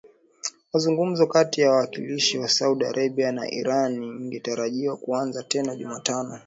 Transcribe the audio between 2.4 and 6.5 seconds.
Saudi Arabia na Iran ingetarajiwa kuanza tena Jumatano